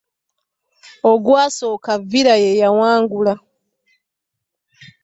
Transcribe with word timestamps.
Ogwasooka 1.11 1.91
villa 2.09 2.35
yeyawangula. 2.43 3.33